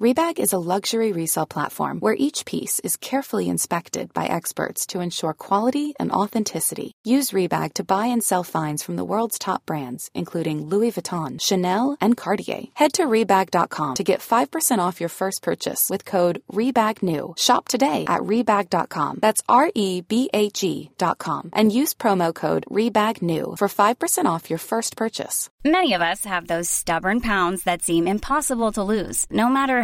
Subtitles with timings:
[0.00, 4.98] Rebag is a luxury resale platform where each piece is carefully inspected by experts to
[4.98, 6.90] ensure quality and authenticity.
[7.04, 11.40] Use Rebag to buy and sell finds from the world's top brands, including Louis Vuitton,
[11.40, 12.64] Chanel, and Cartier.
[12.74, 17.38] Head to Rebag.com to get 5% off your first purchase with code REBAGNEW.
[17.38, 19.20] Shop today at Rebag.com.
[19.22, 21.50] That's R E B A G.com.
[21.52, 25.48] And use promo code REBAGNEW for 5% off your first purchase.
[25.64, 29.83] Many of us have those stubborn pounds that seem impossible to lose, no matter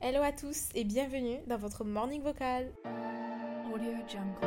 [0.00, 2.72] Hello à tous et bienvenue dans votre morning vocal.
[3.74, 4.46] Audio Jungle.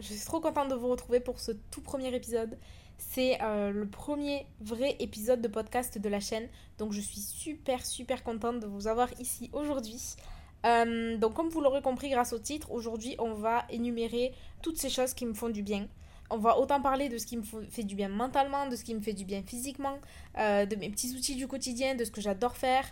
[0.00, 2.58] Je suis trop contente de vous retrouver pour ce tout premier épisode.
[2.98, 6.48] C'est euh, le premier vrai épisode de podcast de la chaîne.
[6.78, 10.16] Donc je suis super super contente de vous avoir ici aujourd'hui.
[10.66, 14.90] Euh, donc comme vous l'aurez compris grâce au titre, aujourd'hui on va énumérer toutes ces
[14.90, 15.86] choses qui me font du bien.
[16.34, 18.94] On va autant parler de ce qui me fait du bien mentalement, de ce qui
[18.94, 19.98] me fait du bien physiquement,
[20.38, 22.86] euh, de mes petits outils du quotidien, de ce que j'adore faire,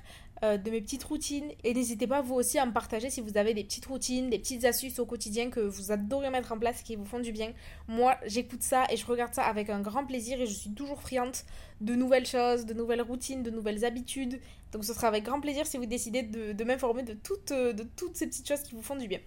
[0.45, 1.51] euh, de mes petites routines.
[1.65, 4.39] Et n'hésitez pas vous aussi à me partager si vous avez des petites routines, des
[4.39, 7.55] petites astuces au quotidien que vous adorez mettre en place, qui vous font du bien.
[7.89, 11.01] Moi j'écoute ça et je regarde ça avec un grand plaisir et je suis toujours
[11.01, 11.35] friande
[11.81, 14.39] de nouvelles choses, de nouvelles routines, de nouvelles habitudes.
[14.73, 17.87] Donc ce sera avec grand plaisir si vous décidez de, de m'informer de toutes, de
[17.97, 19.21] toutes ces petites choses qui vous font du bien.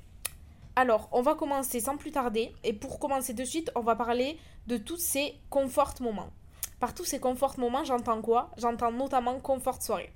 [0.75, 2.53] Alors, on va commencer sans plus tarder.
[2.63, 6.31] Et pour commencer de suite, on va parler de tous ces confort moments.
[6.79, 8.51] Par tous ces confort moments, j'entends quoi?
[8.57, 10.12] J'entends notamment confort soirée.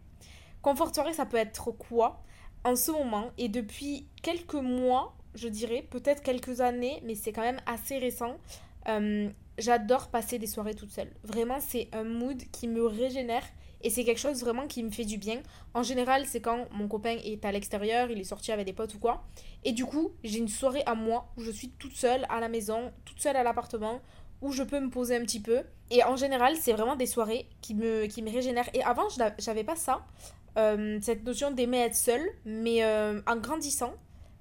[0.61, 2.23] Confort soirée, ça peut être quoi?
[2.63, 7.43] En ce moment, et depuis quelques mois, je dirais, peut-être quelques années, mais c'est quand
[7.43, 8.35] même assez récent,
[8.89, 11.13] euh, j'adore passer des soirées toute seule.
[11.23, 13.45] Vraiment, c'est un mood qui me régénère
[13.81, 15.41] et c'est quelque chose vraiment qui me fait du bien.
[15.73, 18.95] En général, c'est quand mon copain est à l'extérieur, il est sorti avec des potes
[18.95, 19.23] ou quoi.
[19.63, 22.49] Et du coup, j'ai une soirée à moi où je suis toute seule à la
[22.49, 24.01] maison, toute seule à l'appartement,
[24.41, 25.61] où je peux me poser un petit peu.
[25.91, 28.69] Et en général, c'est vraiment des soirées qui me, qui me régénèrent.
[28.73, 30.05] Et avant, je n'a- j'avais pas ça,
[30.57, 33.93] euh, cette notion d'aimer être seule, mais euh, en grandissant,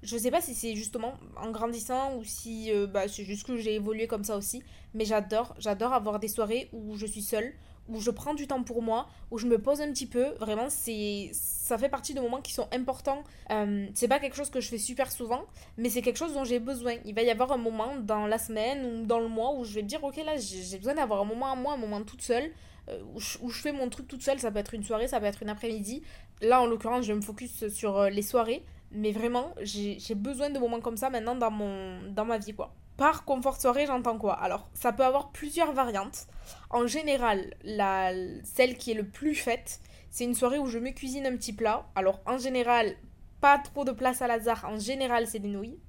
[0.03, 3.57] je sais pas si c'est justement en grandissant ou si euh, bah, c'est juste que
[3.57, 7.53] j'ai évolué comme ça aussi, mais j'adore, j'adore avoir des soirées où je suis seule,
[7.89, 10.29] où je prends du temps pour moi, où je me pose un petit peu.
[10.39, 13.23] Vraiment, c'est ça fait partie de moments qui sont importants.
[13.51, 15.43] Euh, c'est pas quelque chose que je fais super souvent,
[15.77, 16.95] mais c'est quelque chose dont j'ai besoin.
[17.05, 19.73] Il va y avoir un moment dans la semaine ou dans le mois où je
[19.73, 22.21] vais me dire, ok, là, j'ai besoin d'avoir un moment à moi, un moment toute
[22.21, 22.51] seule.
[22.89, 23.01] euh,
[23.41, 25.43] Où je, fais mon truc toute seule, ça peut être une soirée, ça peut être
[25.43, 26.03] une après-midi.
[26.41, 28.63] Là, en l'occurrence, je me focus sur euh, les soirées.
[28.91, 32.73] Mais vraiment, j'ai besoin de moments comme ça maintenant dans, mon, dans ma vie, quoi.
[32.97, 36.25] Par confort soirée, j'entends quoi Alors, ça peut avoir plusieurs variantes.
[36.71, 38.11] En général, la,
[38.43, 41.53] celle qui est le plus faite, c'est une soirée où je me cuisine un petit
[41.53, 41.85] plat.
[41.93, 42.95] Alors, en général,
[43.39, 44.65] pas trop de place à l'hasard.
[44.67, 45.79] En général, c'est des nouilles.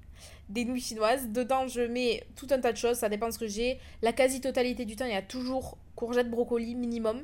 [0.49, 1.29] Des nouilles chinoises.
[1.29, 2.97] Dedans, je mets tout un tas de choses.
[2.97, 3.79] Ça dépend de ce que j'ai.
[4.03, 7.23] La quasi-totalité du temps, il y a toujours courgettes, brocoli minimum.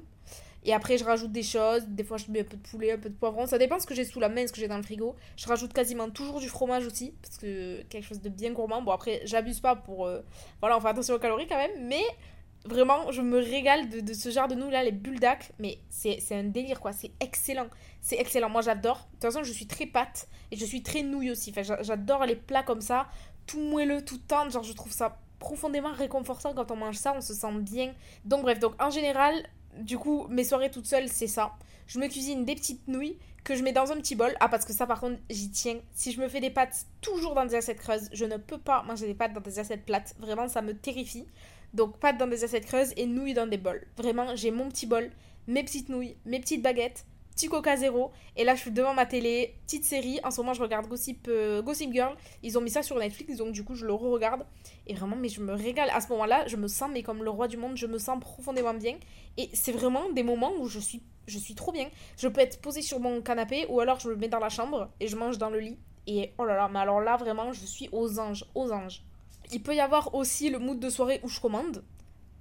[0.67, 1.83] Et après, je rajoute des choses.
[1.87, 3.45] Des fois, je mets un peu de poulet, un peu de poivron.
[3.45, 5.15] Ça dépend ce que j'ai sous la main, ce que j'ai dans le frigo.
[5.37, 7.13] Je rajoute quasiment toujours du fromage aussi.
[7.21, 8.81] Parce que quelque chose de bien gourmand.
[8.81, 10.07] Bon, après, j'abuse pas pour.
[10.07, 10.21] euh,
[10.61, 11.87] Voilà, on fait attention aux calories quand même.
[11.87, 12.01] Mais
[12.65, 15.51] vraiment, je me régale de, ce genre de nouilles-là, les bulldacks.
[15.59, 16.91] Mais c'est un délire, quoi.
[16.93, 17.67] C'est excellent.
[18.01, 18.49] C'est excellent.
[18.49, 18.97] Moi, j'adore.
[18.97, 20.27] De toute façon, je suis très pâte.
[20.51, 21.51] Et je suis très nouille aussi.
[21.51, 23.07] Enfin, j'a- j'adore les plats comme ça.
[23.45, 24.51] Tout moelleux, tout tendre.
[24.51, 27.13] Genre, je trouve ça profondément réconfortant quand on mange ça.
[27.15, 27.93] On se sent bien.
[28.25, 28.57] Donc, bref.
[28.57, 29.35] Donc, en général,
[29.79, 31.53] du coup, mes soirées toutes seules, c'est ça.
[31.87, 34.35] Je me cuisine des petites nouilles que je mets dans un petit bol.
[34.39, 35.79] Ah, parce que ça, par contre, j'y tiens.
[35.93, 38.83] Si je me fais des pâtes toujours dans des assiettes creuses, je ne peux pas
[38.83, 40.15] manger des pâtes dans des assiettes plates.
[40.19, 41.27] Vraiment, ça me terrifie.
[41.73, 43.85] Donc, pâtes dans des assiettes creuses et nouilles dans des bols.
[43.97, 45.11] Vraiment, j'ai mon petit bol,
[45.47, 47.05] mes petites nouilles, mes petites baguettes.
[47.35, 48.11] Petit coca zéro.
[48.35, 50.19] Et là, je suis devant ma télé, petite série.
[50.23, 52.15] En ce moment, je regarde Gossip, euh, Gossip Girl.
[52.41, 54.45] Ils ont mis ça sur Netflix, donc du coup, je le re-regarde.
[54.87, 55.89] Et vraiment, mais je me régale.
[55.93, 57.77] À ce moment-là, je me sens mais comme le roi du monde.
[57.77, 58.97] Je me sens profondément bien.
[59.37, 61.89] Et c'est vraiment des moments où je suis, je suis trop bien.
[62.17, 64.89] Je peux être posée sur mon canapé ou alors je me mets dans la chambre
[64.99, 65.77] et je mange dans le lit.
[66.07, 69.03] Et oh là là, mais alors là, vraiment, je suis aux anges, aux anges.
[69.51, 71.83] Il peut y avoir aussi le mood de soirée où je commande.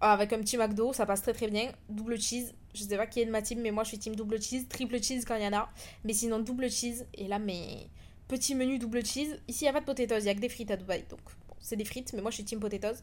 [0.00, 1.72] Avec un petit McDo, ça passe très très bien.
[1.88, 4.16] Double cheese, je sais pas qui est de ma team, mais moi je suis team
[4.16, 4.66] double cheese.
[4.68, 5.70] Triple cheese quand il y en a.
[6.04, 7.06] Mais sinon, double cheese.
[7.14, 7.88] Et là, mes
[8.28, 9.38] petits menus double cheese.
[9.48, 11.04] Ici, il n'y a pas de potatoes, il y a que des frites à Dubaï.
[11.08, 11.20] Donc,
[11.60, 13.02] c'est des frites, mais moi je suis team potatoes.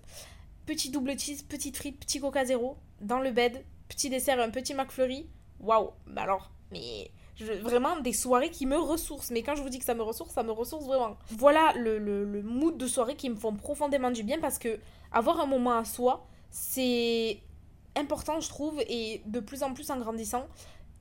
[0.65, 2.77] Petit double cheese, petite frite, petit coca zéro.
[2.99, 5.27] Dans le bed, petit dessert, un petit McFlurry.
[5.59, 7.11] Waouh, bah alors, mais
[7.61, 9.31] vraiment des soirées qui me ressourcent.
[9.31, 11.17] Mais quand je vous dis que ça me ressource, ça me ressource vraiment.
[11.29, 14.79] Voilà le, le, le mood de soirée qui me font profondément du bien parce que
[15.11, 17.39] avoir un moment à soi, c'est
[17.95, 20.47] important, je trouve, et de plus en plus en grandissant,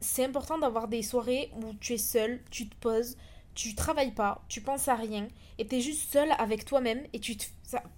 [0.00, 3.16] c'est important d'avoir des soirées où tu es seul, tu te poses,
[3.54, 5.28] tu travailles pas, tu penses à rien,
[5.58, 7.44] et tu es juste seul avec toi-même, et tu te,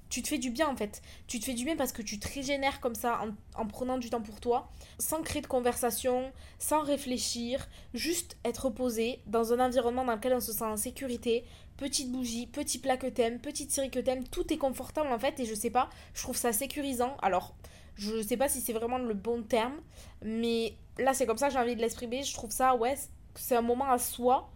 [0.08, 1.00] tu te fais du bien en fait.
[1.26, 3.98] Tu te fais du bien parce que tu te régénères comme ça en, en prenant
[3.98, 9.64] du temps pour toi, sans créer de conversation, sans réfléchir, juste être posé dans un
[9.64, 11.44] environnement dans lequel on se sent en sécurité.
[11.76, 15.38] Petite bougie, petit plat que t'aimes, petite série que t'aimes, tout est confortable en fait,
[15.40, 17.16] et je sais pas, je trouve ça sécurisant.
[17.22, 17.54] Alors,
[17.96, 19.74] je sais pas si c'est vraiment le bon terme,
[20.22, 22.22] mais là c'est comme ça que j'ai envie de l'exprimer.
[22.22, 22.94] Je trouve ça, ouais,
[23.34, 24.48] c'est un moment à soi.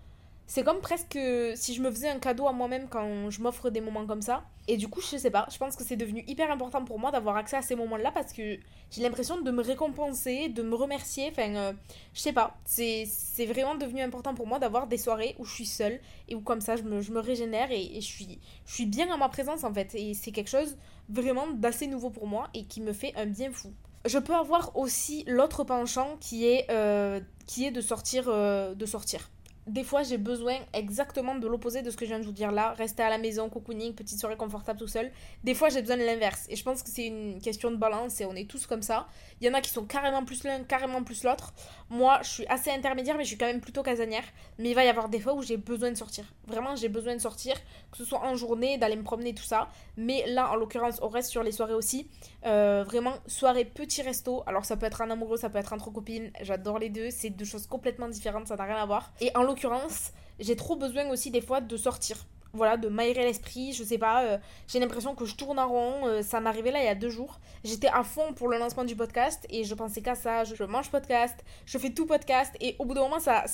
[0.49, 1.19] C'est comme presque
[1.57, 4.45] si je me faisais un cadeau à moi-même quand je m'offre des moments comme ça.
[4.69, 7.11] Et du coup, je sais pas, je pense que c'est devenu hyper important pour moi
[7.13, 8.59] d'avoir accès à ces moments-là parce que
[8.91, 11.29] j'ai l'impression de me récompenser, de me remercier.
[11.31, 11.73] Enfin, euh,
[12.15, 13.07] je sais pas, c'est
[13.47, 16.61] vraiment devenu important pour moi d'avoir des soirées où je suis seule et où comme
[16.61, 19.29] ça je me, je me régénère et, et je, suis, je suis bien à ma
[19.29, 19.95] présence en fait.
[19.95, 20.77] Et c'est quelque chose
[21.09, 23.73] vraiment d'assez nouveau pour moi et qui me fait un bien fou.
[24.07, 28.87] Je peux avoir aussi l'autre penchant qui est, euh, qui est de sortir, euh, de
[28.87, 29.31] sortir.
[29.67, 32.53] Des fois, j'ai besoin exactement de l'opposé de ce que je viens de vous dire
[32.53, 32.73] là.
[32.75, 35.11] Rester à la maison, cocooning, petite soirée confortable tout seul.
[35.43, 36.47] Des fois, j'ai besoin de l'inverse.
[36.49, 39.09] Et je pense que c'est une question de balance et on est tous comme ça.
[39.41, 41.53] Il y en a qui sont carrément plus l'un, carrément plus l'autre.
[41.91, 44.23] Moi, je suis assez intermédiaire, mais je suis quand même plutôt casanière.
[44.59, 46.33] Mais il va y avoir des fois où j'ai besoin de sortir.
[46.47, 47.57] Vraiment, j'ai besoin de sortir,
[47.91, 49.69] que ce soit en journée, d'aller me promener, tout ça.
[49.97, 52.09] Mais là, en l'occurrence, on reste sur les soirées aussi.
[52.45, 54.45] Euh, vraiment, soirée petit resto.
[54.47, 56.31] Alors, ça peut être un amoureux, ça peut être entre copines.
[56.41, 57.11] J'adore les deux.
[57.11, 59.13] C'est deux choses complètement différentes, ça n'a rien à voir.
[59.57, 62.27] L'occurrence, j'ai trop besoin aussi des fois de sortir.
[62.53, 66.07] Voilà, de m'aérer l'esprit, je sais pas, euh, j'ai l'impression que je tourne en rond,
[66.07, 67.39] euh, ça arrivé là il y a deux jours.
[67.65, 70.91] J'étais à fond pour le lancement du podcast et je pensais qu'à ça, je, mange
[70.91, 71.37] podcast,
[71.67, 73.45] je fais tout podcast et au bout d'un moment ça,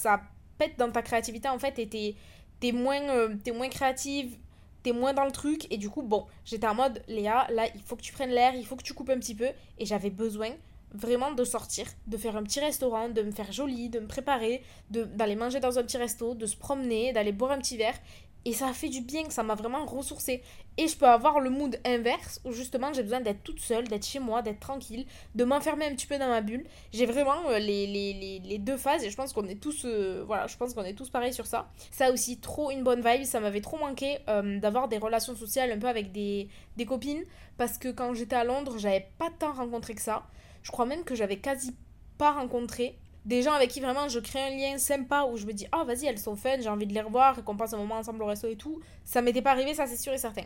[0.58, 2.16] pète dans ta créativité en fait et
[2.60, 4.36] t'es moins, euh, t'es moins créative,
[4.84, 7.82] t'es moins dans le truc et du coup bon, j'étais en mode Léa, là il
[7.82, 10.10] faut que tu prennes l'air, il faut que tu coupes un petit peu et j'avais
[10.10, 10.50] besoin
[10.94, 14.62] vraiment de sortir, de faire un petit restaurant, de me faire jolie, de me préparer,
[14.90, 17.98] d'aller manger dans un petit resto, de se promener, d'aller boire un petit verre.
[18.44, 20.42] Et ça a fait du bien, ça m'a vraiment ressourcée.
[20.76, 24.04] Et je peux avoir le mood inverse où justement j'ai besoin d'être toute seule, d'être
[24.04, 25.06] chez moi, d'être tranquille,
[25.36, 26.66] de m'enfermer un petit peu dans ma bulle.
[26.92, 29.84] J'ai vraiment euh, les, les, les, les deux phases et je pense qu'on est tous
[29.84, 31.70] euh, voilà, je pense qu'on est tous pareils sur ça.
[31.92, 35.70] Ça aussi trop une bonne vibe, ça m'avait trop manqué euh, d'avoir des relations sociales
[35.70, 37.22] un peu avec des, des copines
[37.58, 40.24] parce que quand j'étais à Londres, j'avais pas tant rencontré que ça.
[40.62, 41.74] Je crois même que j'avais quasi
[42.18, 45.52] pas rencontré des gens avec qui vraiment je crée un lien sympa où je me
[45.52, 47.76] dis oh vas-y elles sont fun j'ai envie de les revoir et qu'on passe un
[47.76, 48.80] moment ensemble au resto et tout.
[49.04, 50.42] Ça m'était pas arrivé ça c'est sûr et certain.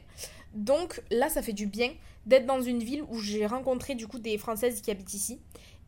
[0.54, 1.92] Donc là ça fait du bien
[2.26, 5.40] d'être dans une ville où j'ai rencontré du coup des françaises qui habitent ici.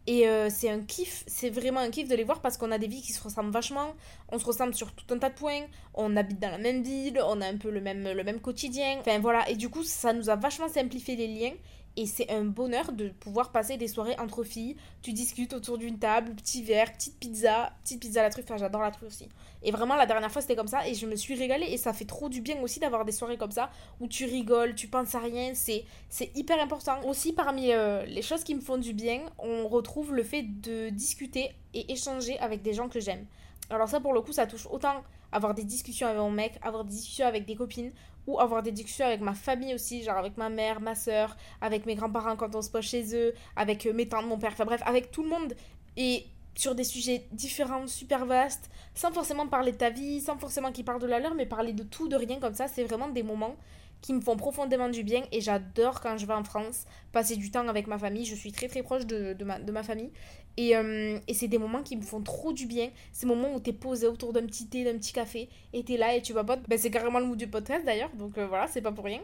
[0.07, 2.79] Et euh, c'est un kiff, c'est vraiment un kiff de les voir parce qu'on a
[2.79, 3.93] des vies qui se ressemblent vachement,
[4.31, 7.21] on se ressemble sur tout un tas de points, on habite dans la même ville,
[7.27, 10.15] on a un peu le même, le même quotidien, enfin voilà, et du coup ça
[10.15, 11.53] nous a vachement simplifié les liens
[11.97, 14.77] et c'est un bonheur de pouvoir passer des soirées entre filles.
[15.03, 18.45] Tu discutes autour d'une table, petit verre, petite pizza, petite pizza à la truffe.
[18.45, 19.29] Enfin, j'adore la truffe aussi.
[19.65, 20.87] Et vraiment, la dernière fois, c'était comme ça.
[20.87, 21.67] Et je me suis régalée.
[21.67, 24.77] Et ça fait trop du bien aussi d'avoir des soirées comme ça où tu rigoles,
[24.77, 25.53] tu penses à rien.
[25.55, 27.01] C'est, c'est hyper important.
[27.05, 30.91] Aussi, parmi euh, les choses qui me font du bien, on retrouve le fait de
[30.91, 33.27] discuter et échanger avec des gens que j'aime.
[33.71, 35.03] Alors, ça, pour le coup, ça touche autant
[35.33, 37.93] avoir des discussions avec mon mec, avoir des discussions avec des copines,
[38.27, 41.87] ou avoir des discussions avec ma famille aussi, genre avec ma mère, ma soeur, avec
[41.87, 44.67] mes grands-parents quand on se pose chez eux, avec euh, mes tantes, mon père, enfin
[44.67, 45.55] bref, avec tout le monde.
[45.97, 50.73] Et sur des sujets différents, super vastes, sans forcément parler de ta vie, sans forcément
[50.73, 53.09] qu'ils parlent de la leur, mais parler de tout, de rien comme ça, c'est vraiment
[53.09, 53.57] des moments
[54.01, 57.51] qui me font profondément du bien et j'adore quand je vais en France passer du
[57.51, 58.25] temps avec ma famille.
[58.25, 60.11] Je suis très très proche de, de, ma, de ma famille
[60.57, 62.91] et, euh, et c'est des moments qui me font trop du bien.
[63.13, 66.15] Ces moments où t'es posé autour d'un petit thé, d'un petit café et t'es là
[66.15, 66.61] et tu papotes.
[66.69, 69.21] Ben, c'est carrément le mood du podcast d'ailleurs, donc euh, voilà, c'est pas pour rien.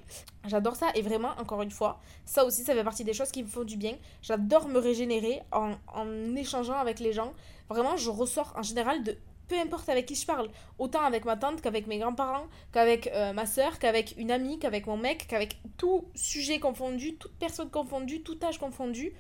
[0.47, 3.43] J'adore ça et vraiment, encore une fois, ça aussi, ça fait partie des choses qui
[3.43, 3.97] me font du bien.
[4.23, 7.33] J'adore me régénérer en, en échangeant avec les gens.
[7.69, 9.17] Vraiment, je ressors en général de
[9.49, 10.49] peu importe avec qui je parle,
[10.79, 14.87] autant avec ma tante qu'avec mes grands-parents, qu'avec euh, ma soeur, qu'avec une amie, qu'avec
[14.87, 19.13] mon mec, qu'avec tout sujet confondu, toute personne confondue, tout âge confondu,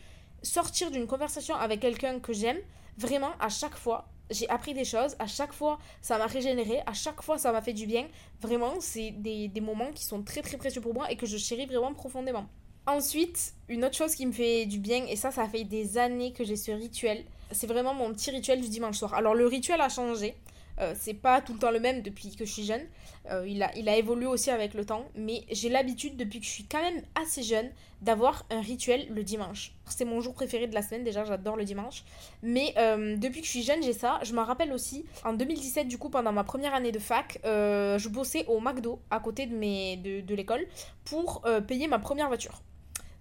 [0.42, 2.58] sortir d'une conversation avec quelqu'un que j'aime,
[2.98, 6.92] vraiment à chaque fois, j'ai appris des choses, à chaque fois ça m'a régénéré, à
[6.92, 8.06] chaque fois ça m'a fait du bien,
[8.40, 11.36] vraiment c'est des, des moments qui sont très très précieux pour moi et que je
[11.36, 12.46] chéris vraiment profondément.
[12.86, 16.32] Ensuite, une autre chose qui me fait du bien, et ça, ça fait des années
[16.32, 19.14] que j'ai ce rituel, c'est vraiment mon petit rituel du dimanche soir.
[19.14, 20.34] Alors, le rituel a changé.
[20.80, 22.82] Euh, c'est pas tout le temps le même depuis que je suis jeune.
[23.30, 25.06] Euh, il, a, il a évolué aussi avec le temps.
[25.14, 27.70] Mais j'ai l'habitude, depuis que je suis quand même assez jeune,
[28.02, 29.72] d'avoir un rituel le dimanche.
[29.86, 32.04] C'est mon jour préféré de la semaine, déjà, j'adore le dimanche.
[32.42, 34.18] Mais euh, depuis que je suis jeune, j'ai ça.
[34.24, 37.96] Je m'en rappelle aussi, en 2017, du coup, pendant ma première année de fac, euh,
[37.96, 40.66] je bossais au McDo, à côté de, mes, de, de l'école,
[41.06, 42.60] pour payer ma première voiture.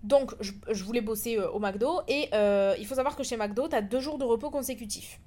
[0.04, 3.70] Donc, je, voulais bosser euh, au McDo et euh, il faut savoir que chez McDo,
[3.70, 5.20] tu as deux jours de repos consécutifs.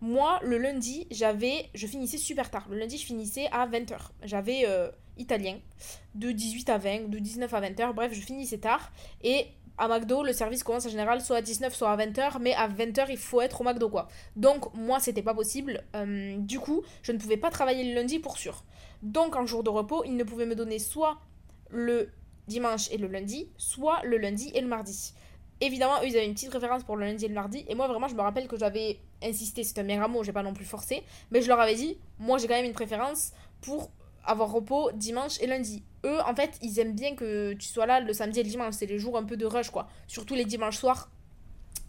[0.00, 2.66] Moi, le lundi, j'avais, je finissais super tard.
[2.68, 3.96] Le lundi, je finissais à 20h.
[4.24, 5.58] J'avais euh, italien
[6.16, 7.92] de 18 à 20, de 19 à 20h.
[7.94, 8.92] Bref, je finissais tard.
[9.22, 9.46] Et
[9.78, 12.38] à McDo, le service commence en général soit à 19, soit à 20h.
[12.40, 14.08] Mais à 20h, il faut être au McDo, quoi.
[14.34, 15.84] Donc, moi, c'était pas possible.
[16.38, 18.64] Du coup, je ne pouvais pas travailler le lundi pour sûr.
[19.02, 21.18] Donc, en jour de repos, ils ne pouvaient me donner soit
[21.70, 22.10] le
[22.48, 25.14] dimanche et le lundi, soit le lundi et le mardi.
[25.60, 27.64] Évidemment, eux, ils avaient une petite préférence pour le lundi et le mardi.
[27.68, 29.62] Et moi, vraiment, je me rappelle que j'avais insisté.
[29.64, 31.02] C'est un bien mot, j'ai pas non plus forcé.
[31.30, 33.90] Mais je leur avais dit, moi, j'ai quand même une préférence pour
[34.26, 35.82] avoir repos dimanche et lundi.
[36.04, 38.74] Eux, en fait, ils aiment bien que tu sois là le samedi et le dimanche.
[38.74, 39.88] C'est les jours un peu de rush, quoi.
[40.06, 41.10] Surtout les dimanches soirs.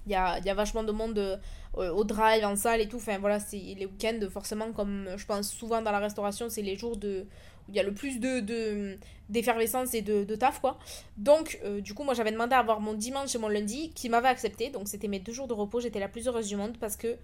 [0.05, 2.97] Il y a, y a, vachement de monde euh, au drive, en salle et tout.
[2.97, 6.75] Enfin, voilà, c'est les week-ends, forcément, comme je pense souvent dans la restauration, c'est les
[6.75, 7.25] jours de
[7.67, 8.97] où il y a le plus de, de
[9.29, 10.77] d'effervescence et de, de, taf quoi.
[11.17, 14.09] Donc euh, du coup moi j'avais demandé à avoir mon dimanche et mon lundi qui
[14.09, 14.69] m'avait accepté.
[14.69, 15.79] Donc c'était mes deux jours de repos.
[15.79, 17.17] J'étais la plus heureuse du monde parce que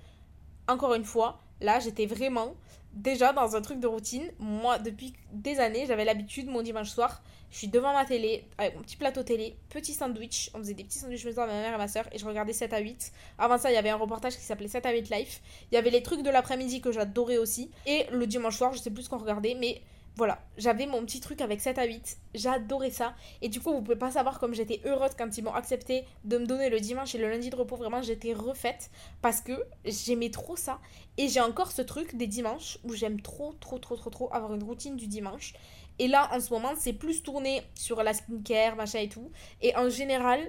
[0.67, 2.55] encore une fois là j'étais vraiment
[2.93, 4.31] déjà dans un truc de routine.
[4.39, 7.21] Moi depuis des années j'avais l'habitude mon dimanche soir
[7.51, 10.49] je suis devant ma télé avec mon petit plateau télé petit sandwich.
[10.53, 12.53] On faisait des petits sandwichs maison à ma mère et ma soeur et je regardais
[12.53, 15.09] 7 à 8 avant ça il y avait un reportage qui s'appelait 7 à 8
[15.11, 15.41] life.
[15.71, 17.69] Il y avait les trucs de l'après-midi que j'adorais aussi.
[17.85, 19.81] Et le dimanche soir je sais plus ce qu'on regardait mais
[20.15, 23.15] voilà, j'avais mon petit truc avec 7 à 8, j'adorais ça.
[23.41, 26.37] Et du coup, vous pouvez pas savoir comme j'étais heureuse quand ils m'ont accepté de
[26.37, 27.77] me donner le dimanche et le lundi de repos.
[27.77, 28.91] Vraiment, j'étais refaite
[29.21, 30.79] parce que j'aimais trop ça.
[31.17, 34.53] Et j'ai encore ce truc des dimanches où j'aime trop, trop, trop, trop, trop avoir
[34.53, 35.53] une routine du dimanche.
[35.97, 39.31] Et là, en ce moment, c'est plus tourné sur la skincare, machin et tout.
[39.61, 40.39] Et en général,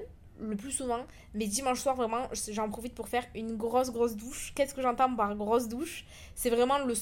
[0.40, 1.04] le plus souvent,
[1.34, 4.52] mais dimanche soir, vraiment, j'en profite pour faire une grosse, grosse douche.
[4.54, 6.04] Qu'est-ce que j'entends par grosse douche?
[6.34, 6.94] C'est vraiment le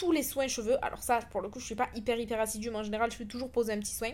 [0.00, 0.82] tous les soins cheveux.
[0.82, 3.16] Alors ça, pour le coup, je suis pas hyper hyper assidue, mais en général, je
[3.16, 4.12] fais toujours poser un petit soin,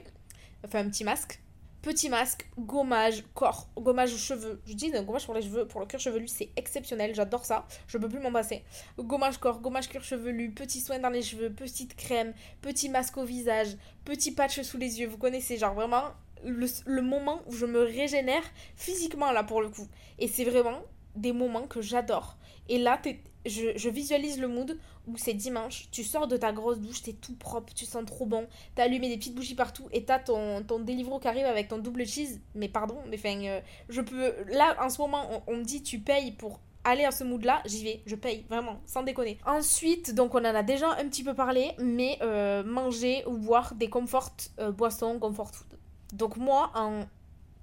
[0.65, 1.41] enfin un petit masque.
[1.81, 4.61] Petit masque, gommage, corps, gommage cheveux.
[4.67, 7.69] Je dis gommage pour les cheveux, pour le cuir chevelu, c'est exceptionnel, j'adore ça.
[7.87, 8.65] Je peux plus m'en passer.
[8.99, 13.25] Gommage corps, gommage cuir chevelu, petit soin dans les cheveux, petite crème, petit masque au
[13.25, 15.07] visage, petit patch sous les yeux.
[15.07, 16.03] Vous connaissez, genre vraiment
[16.45, 18.43] le, le moment où je me régénère
[18.75, 19.87] physiquement là pour le coup.
[20.19, 20.83] Et c'est vraiment
[21.15, 22.37] des moments que j'adore.
[22.69, 23.01] Et là,
[23.49, 27.35] je, visualise le mood où c'est dimanche, tu sors de ta grosse douche, t'es tout
[27.35, 30.85] propre, tu sens trop bon, t'as allumé des petites bougies partout et t'as ton, ton
[30.85, 32.41] qui arrive avec ton double cheese.
[32.55, 34.35] Mais pardon, mais enfin, euh, je peux.
[34.53, 37.63] Là, en ce moment, on, me dit tu payes pour aller à ce mood là,
[37.67, 39.39] j'y vais, je paye, vraiment, sans déconner.
[39.47, 43.75] Ensuite, donc on en a déjà un petit peu parlé, mais euh, manger ou boire
[43.75, 45.79] des comfort euh, boissons, comfort food.
[46.13, 47.05] Donc moi, en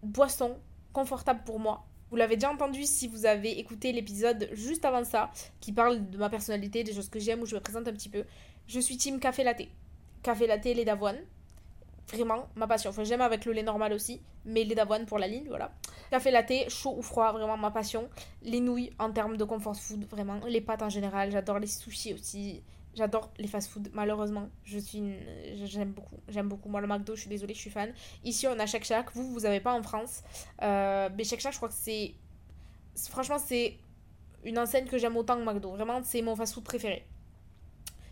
[0.02, 0.58] boisson
[0.92, 5.32] confortable pour moi, vous l'avez déjà entendu si vous avez écouté l'épisode juste avant ça,
[5.60, 8.08] qui parle de ma personnalité, des choses que j'aime, où je me présente un petit
[8.08, 8.24] peu.
[8.68, 9.64] Je suis team café latte.
[10.22, 11.18] Café latte, lait d'avoine.
[12.12, 12.92] Vraiment, ma passion.
[12.92, 15.72] Enfin, j'aime avec le lait normal aussi, mais lait d'avoine pour la ligne, voilà.
[16.12, 18.08] Café latte, chaud ou froid, vraiment ma passion.
[18.44, 20.40] Les nouilles en termes de comfort food, vraiment.
[20.48, 22.62] Les pâtes en général, j'adore les sushis aussi.
[22.96, 24.50] J'adore les fast-food, malheureusement.
[24.64, 25.18] Je suis une...
[25.66, 26.18] J'aime beaucoup.
[26.28, 26.70] J'aime beaucoup.
[26.70, 27.92] Moi, le McDo, je suis désolée, je suis fan.
[28.24, 29.12] Ici, on a Shake Shack.
[29.14, 30.24] Vous, vous avez pas en France.
[30.62, 32.14] Euh, mais Shake Shack, je crois que c'est...
[33.10, 33.78] Franchement, c'est
[34.44, 35.72] une enseigne que j'aime autant que McDo.
[35.72, 37.08] Vraiment, c'est mon fast-food préféré.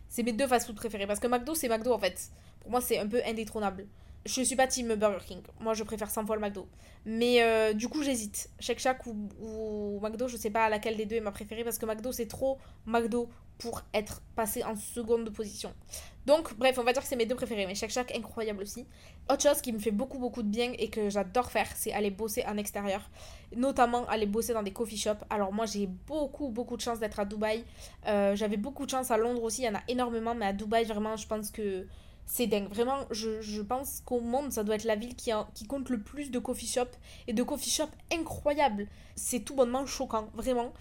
[0.10, 1.06] C'est mes deux fast-food préférés.
[1.06, 2.32] Parce que McDo, c'est McDo, en fait.
[2.62, 3.86] Pour moi, c'est un peu indétrônable.
[4.26, 5.42] Je suis pas team Burger King.
[5.60, 6.68] Moi, je préfère 100 fois le McDo.
[7.06, 8.50] Mais euh, du coup, j'hésite.
[8.60, 11.86] Shake Shack ou, McDo, je sais pas laquelle des deux est ma préférée parce que
[11.86, 15.74] McDo, c'est trop McDo pour être passé en seconde position.
[16.26, 17.66] Donc, bref, on va dire que c'est mes deux préférés.
[17.66, 18.86] Mais Shake Shack, incroyable aussi.
[19.32, 22.12] Autre chose qui me fait beaucoup, beaucoup de bien et que j'adore faire, c'est aller
[22.12, 23.10] bosser en extérieur.
[23.56, 25.24] Notamment aller bosser dans des coffee shops.
[25.32, 27.64] Alors, moi, j'ai beaucoup, beaucoup de chance d'être à Dubaï.
[28.06, 29.64] Euh, J'avais beaucoup de chance à Londres aussi.
[29.64, 30.36] Il y en a énormément.
[30.36, 31.88] Mais à Dubaï, vraiment, je pense que
[32.26, 32.70] c'est dingue.
[32.70, 35.32] Vraiment, je, pense qu'au monde, ça doit être la ville qui,
[35.68, 36.88] compte le plus de coffee shop
[37.28, 38.88] et de coffee shop incroyables.
[39.16, 40.74] C'est tout bonnement choquant, vraiment.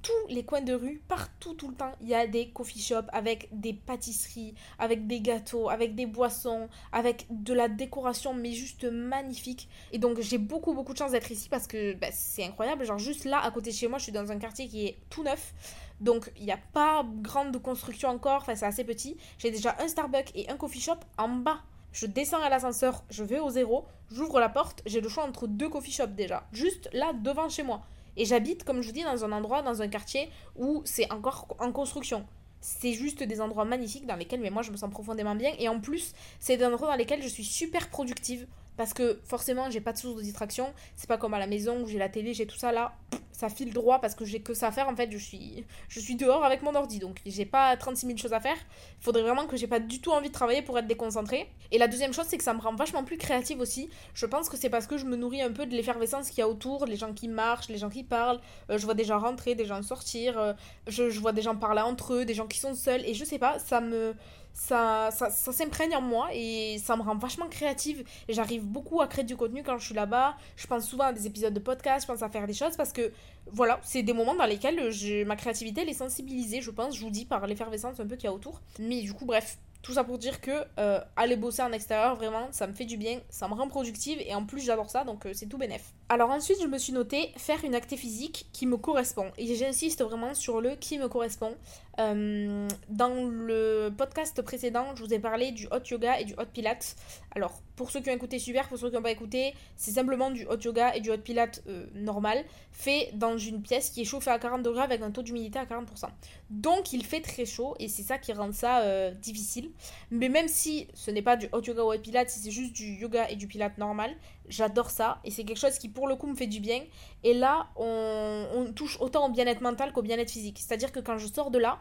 [0.00, 3.08] Tous les coins de rue, partout, tout le temps, il y a des coffee shops
[3.12, 8.84] avec des pâtisseries, avec des gâteaux, avec des boissons, avec de la décoration, mais juste
[8.84, 9.68] magnifique.
[9.90, 12.84] Et donc, j'ai beaucoup, beaucoup de chance d'être ici parce que bah, c'est incroyable.
[12.84, 14.98] Genre, juste là, à côté de chez moi, je suis dans un quartier qui est
[15.10, 15.52] tout neuf.
[16.00, 19.16] Donc, il n'y a pas grande construction encore, enfin, c'est assez petit.
[19.38, 21.60] J'ai déjà un Starbucks et un coffee shop en bas.
[21.92, 25.46] Je descends à l'ascenseur, je vais au zéro, j'ouvre la porte, j'ai le choix entre
[25.46, 27.82] deux coffee shops déjà, juste là devant chez moi.
[28.16, 31.56] Et j'habite, comme je vous dis, dans un endroit, dans un quartier où c'est encore
[31.58, 32.26] en construction.
[32.60, 35.52] C'est juste des endroits magnifiques dans lesquels mais moi je me sens profondément bien.
[35.58, 38.46] Et en plus, c'est des endroits dans lesquels je suis super productive.
[38.78, 40.72] Parce que forcément, j'ai pas de source de distraction.
[40.94, 42.94] C'est pas comme à la maison où j'ai la télé, j'ai tout ça là.
[43.32, 44.88] Ça file droit parce que j'ai que ça à faire.
[44.88, 47.00] En fait, je suis, je suis dehors avec mon ordi.
[47.00, 48.56] Donc j'ai pas 36 000 choses à faire.
[49.00, 51.48] Il faudrait vraiment que j'ai pas du tout envie de travailler pour être déconcentrée.
[51.72, 53.90] Et la deuxième chose, c'est que ça me rend vachement plus créative aussi.
[54.14, 56.42] Je pense que c'est parce que je me nourris un peu de l'effervescence qu'il y
[56.42, 58.40] a autour, les gens qui marchent, les gens qui parlent.
[58.70, 60.38] Euh, je vois des gens rentrer, des gens sortir.
[60.38, 60.52] euh,
[60.86, 63.04] je vois des gens parler entre eux, des gens qui sont seuls.
[63.04, 64.14] Et je sais pas, ça me.
[64.60, 68.02] Ça, ça, ça s'imprègne en moi et ça me rend vachement créative.
[68.28, 70.36] J'arrive beaucoup à créer du contenu quand je suis là-bas.
[70.56, 72.92] Je pense souvent à des épisodes de podcast, je pense à faire des choses parce
[72.92, 73.12] que
[73.46, 77.00] voilà, c'est des moments dans lesquels je, ma créativité elle est sensibilisée, je pense, je
[77.02, 78.60] vous dis, par l'effervescence un peu qu'il y a autour.
[78.80, 80.50] Mais du coup, bref, tout ça pour dire que
[80.80, 84.18] euh, aller bosser en extérieur, vraiment, ça me fait du bien, ça me rend productive
[84.20, 85.94] et en plus j'adore ça, donc euh, c'est tout bénef.
[86.10, 89.30] Alors ensuite, je me suis noté faire une activité physique qui me correspond.
[89.36, 91.54] Et j'insiste vraiment sur le qui me correspond.
[92.00, 96.46] Euh, dans le podcast précédent, je vous ai parlé du hot yoga et du hot
[96.52, 96.96] pilates.
[97.34, 98.68] Alors, pour ceux qui ont écouté, super.
[98.68, 101.62] Pour ceux qui n'ont pas écouté, c'est simplement du hot yoga et du hot pilates
[101.68, 105.22] euh, normal, fait dans une pièce qui est chauffée à 40 degrés avec un taux
[105.22, 106.06] d'humidité à 40%.
[106.50, 109.72] Donc, il fait très chaud et c'est ça qui rend ça euh, difficile.
[110.10, 112.72] Mais même si ce n'est pas du hot yoga ou hot pilates, si c'est juste
[112.72, 114.14] du yoga et du pilates normal,
[114.48, 116.82] j'adore ça et c'est quelque chose qui pour le coup me fait du bien.
[117.24, 120.58] Et là, on, on touche autant au bien-être mental qu'au bien-être physique.
[120.58, 121.78] C'est-à-dire que quand je sors de là,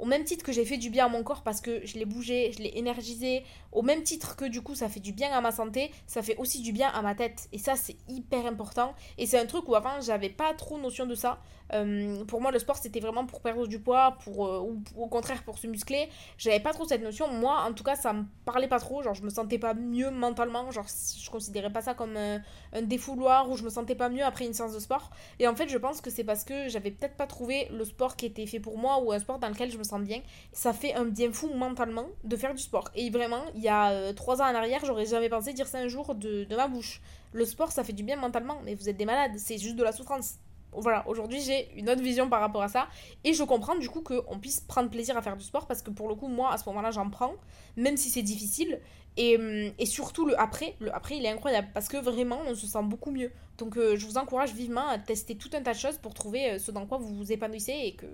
[0.00, 2.06] au même titre que j'ai fait du bien à mon corps parce que je l'ai
[2.06, 5.42] bougé, je l'ai énergisé, au même titre que du coup ça fait du bien à
[5.42, 7.48] ma santé, ça fait aussi du bien à ma tête.
[7.52, 8.94] Et ça c'est hyper important.
[9.18, 11.38] Et c'est un truc où avant j'avais pas trop notion de ça.
[11.72, 15.06] Euh, pour moi le sport c'était vraiment pour perdre du poids, pour, euh, ou, au
[15.06, 16.08] contraire pour se muscler.
[16.38, 17.28] J'avais pas trop cette notion.
[17.28, 19.02] Moi en tout cas ça me parlait pas trop.
[19.02, 20.70] Genre je me sentais pas mieux mentalement.
[20.70, 22.38] Genre je considérais pas ça comme euh,
[22.72, 25.10] un défouloir ou je me sentais pas mieux après une séance de sport.
[25.38, 28.16] Et en fait je pense que c'est parce que j'avais peut-être pas trouvé le sport
[28.16, 30.20] qui était fait pour moi ou un sport dans lequel je me sens bien.
[30.52, 32.90] Ça fait un bien fou mentalement de faire du sport.
[32.94, 35.88] Et vraiment, il y a trois ans en arrière, j'aurais jamais pensé dire ça un
[35.88, 37.00] jour de, de ma bouche.
[37.32, 39.84] Le sport, ça fait du bien mentalement, mais vous êtes des malades, c'est juste de
[39.84, 40.38] la souffrance.
[40.72, 42.88] Voilà, aujourd'hui j'ai une autre vision par rapport à ça.
[43.24, 45.90] Et je comprends du coup qu'on puisse prendre plaisir à faire du sport parce que
[45.90, 47.34] pour le coup moi à ce moment-là j'en prends
[47.76, 48.80] même si c'est difficile.
[49.16, 52.54] Et, hum, et surtout le après, le après il est incroyable parce que vraiment on
[52.54, 53.32] se sent beaucoup mieux.
[53.58, 56.52] Donc euh, je vous encourage vivement à tester tout un tas de choses pour trouver
[56.52, 58.06] euh, ce dans quoi vous vous épanouissez et que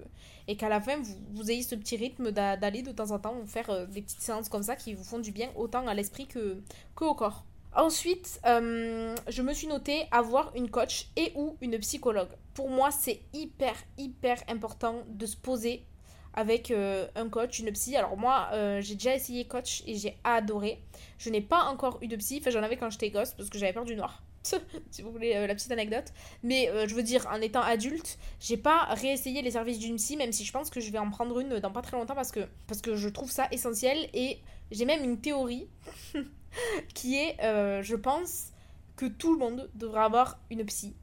[0.48, 3.18] et qu'à la fin vous, vous ayez ce petit rythme d'a- d'aller de temps en
[3.18, 5.94] temps faire euh, des petites séances comme ça qui vous font du bien autant à
[5.94, 6.62] l'esprit que,
[6.96, 7.44] que au corps.
[7.74, 12.30] Ensuite, euh, je me suis noté avoir une coach et ou une psychologue.
[12.54, 15.84] Pour moi, c'est hyper, hyper important de se poser
[16.32, 17.96] avec euh, un coach, une psy.
[17.96, 20.82] Alors moi, euh, j'ai déjà essayé coach et j'ai adoré.
[21.18, 23.58] Je n'ai pas encore eu de psy, enfin j'en avais quand j'étais gosse parce que
[23.58, 24.22] j'avais peur du noir.
[24.90, 26.12] si vous voulez la petite anecdote.
[26.42, 30.32] Mais je veux dire, en étant adulte, j'ai pas réessayé les services d'une psy, même
[30.32, 32.40] si je pense que je vais en prendre une dans pas très longtemps parce que,
[32.68, 34.08] parce que je trouve ça essentiel.
[34.14, 34.38] Et
[34.70, 35.68] j'ai même une théorie
[36.94, 38.52] qui est, euh, je pense,
[38.96, 40.94] que tout le monde devrait avoir une psy.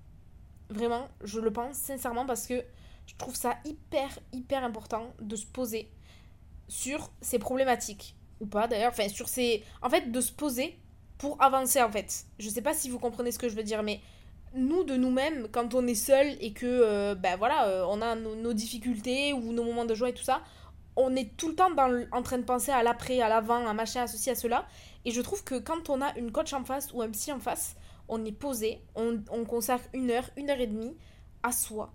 [0.69, 2.63] Vraiment, je le pense sincèrement parce que
[3.05, 5.89] je trouve ça hyper, hyper important de se poser
[6.67, 8.15] sur ces problématiques.
[8.39, 9.63] Ou pas d'ailleurs, enfin sur ces...
[9.81, 10.77] En fait, de se poser
[11.17, 12.25] pour avancer en fait.
[12.39, 14.01] Je sais pas si vous comprenez ce que je veux dire, mais
[14.55, 18.15] nous de nous-mêmes, quand on est seul et que, euh, ben voilà, euh, on a
[18.15, 20.41] nos, nos difficultés ou nos moments de joie et tout ça,
[20.95, 21.69] on est tout le temps
[22.11, 24.65] en train de penser à l'après, à l'avant, à machin, à ceci, à cela.
[25.05, 27.39] Et je trouve que quand on a une coach en face ou un psy en
[27.39, 27.75] face,
[28.07, 30.95] on est posé, on, on consacre une heure, une heure et demie
[31.41, 31.93] à soi.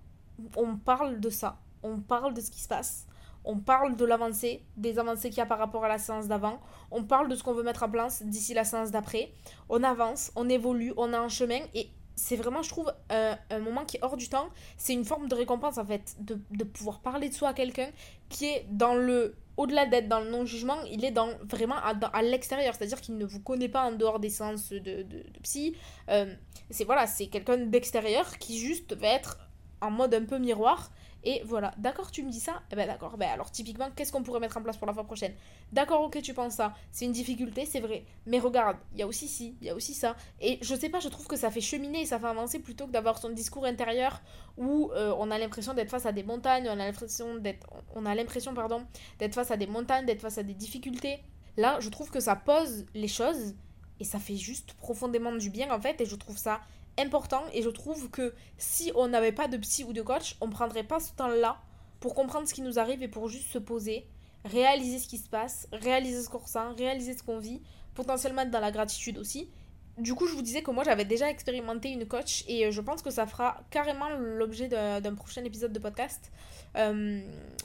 [0.56, 3.06] On parle de ça, on parle de ce qui se passe,
[3.44, 6.61] on parle de l'avancée, des avancées qu'il y a par rapport à la séance d'avant,
[6.90, 9.32] on parle de ce qu'on veut mettre en place d'ici la séance d'après,
[9.68, 13.59] on avance, on évolue, on a un chemin et c'est vraiment, je trouve, un, un,
[13.61, 14.48] moment qui est hors du temps.
[14.76, 17.88] C'est une forme de récompense, en fait, de, de pouvoir parler de soi à quelqu'un
[18.28, 19.37] qui est dans le.
[19.57, 23.40] Au-delà d'être dans le non-jugement, il est dans vraiment à, l'extérieur, c'est-à-dire qu'il ne vous
[23.40, 25.74] connaît pas en dehors des séances de, de, de psy.
[26.11, 26.33] Euh,
[26.70, 29.38] c'est voilà, c'est quelqu'un d'extérieur qui juste va être
[29.81, 30.90] en mode un peu miroir
[31.24, 32.62] et voilà, d'accord, tu me dis ça?
[32.70, 35.04] Eh ben d'accord, ben alors typiquement, qu'est-ce qu'on pourrait mettre en place pour la fois
[35.04, 35.35] prochaine?
[35.72, 39.07] D'accord, ok, tu penses ça, c'est une difficulté, c'est vrai, mais regarde, il y a
[39.07, 40.16] aussi ci, il y a aussi ça.
[40.40, 42.92] Et je sais pas, je trouve que ça fait cheminer ça fait avancer plutôt que
[42.92, 44.20] d'avoir son discours intérieur
[44.57, 48.07] où euh, on a l'impression d'être face à des montagnes, on a l'impression d'être, on
[48.07, 48.85] a l'impression, pardon,
[49.18, 51.20] d'être face à des montagnes, d'être face à des difficultés.
[51.57, 53.54] Là, je trouve que ça pose les choses
[54.00, 56.61] et ça fait juste profondément du bien en fait et je trouve ça
[56.98, 60.50] important et je trouve que si on n'avait pas de psy ou de coach, on
[60.50, 61.58] prendrait pas ce temps-là
[62.00, 64.06] pour comprendre ce qui nous arrive et pour juste se poser,
[64.44, 67.61] réaliser ce qui se passe, réaliser ce qu'on ressent, réaliser ce qu'on vit,
[67.94, 69.50] potentiellement être dans la gratitude aussi.
[69.98, 73.02] Du coup, je vous disais que moi j'avais déjà expérimenté une coach et je pense
[73.02, 76.30] que ça fera carrément l'objet d'un prochain épisode de podcast
[76.76, 77.20] euh,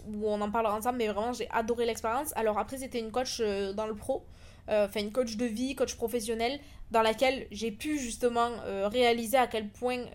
[0.08, 0.98] où on en parlera ensemble.
[0.98, 2.34] Mais vraiment, j'ai adoré l'expérience.
[2.36, 4.24] Alors, après, c'était une coach euh, dans le pro, euh,
[4.68, 6.60] enfin, une coach de vie, coach professionnel,
[6.92, 8.50] dans laquelle j'ai pu justement
[8.90, 10.06] réaliser à quel point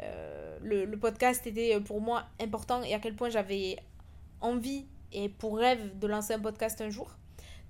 [0.63, 3.77] le, le, podcast était pour moi important et à quel point j'avais
[4.41, 7.19] envie et pour rêve de lancer un podcast un jour.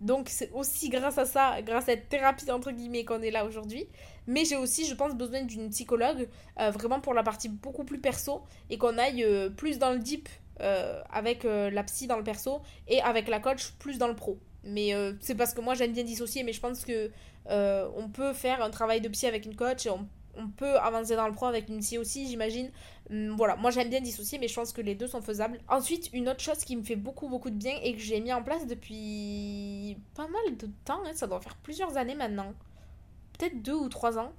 [0.01, 3.45] Donc c'est aussi grâce à ça, grâce à cette thérapie entre guillemets qu'on est là
[3.45, 3.89] aujourd'hui.
[4.27, 6.29] Mais j'ai aussi, je pense, besoin d'une psychologue,
[6.61, 9.99] euh, vraiment pour la partie beaucoup plus perso, et qu'on aille euh, plus dans le
[9.99, 10.29] deep
[10.61, 14.39] euh, avec la psy dans le perso, et avec la coach plus dans le pro.
[14.65, 17.11] Mais c'est parce que moi j'aime bien dissocier, mais je pense que
[17.49, 20.07] on peut faire un travail de psy avec une coach, on
[20.39, 22.71] on peut avancer dans le pro avec une psy aussi, j'imagine.
[23.11, 25.59] Hum, voilà, moi j'aime bien dissocier, mais je pense que les deux sont faisables.
[25.69, 28.33] Ensuite, une autre chose qui me fait beaucoup beaucoup de bien et que j'ai mis
[28.33, 32.55] en place depuis pas mal de temps, hein, ça doit faire plusieurs années maintenant,
[33.39, 34.33] peut-être deux ou trois ans.